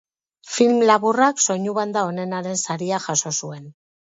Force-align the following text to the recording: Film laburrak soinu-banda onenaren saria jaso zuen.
Film 0.53 0.79
laburrak 0.91 1.43
soinu-banda 1.45 2.05
onenaren 2.09 2.61
saria 2.69 3.03
jaso 3.07 3.37
zuen. 3.43 3.71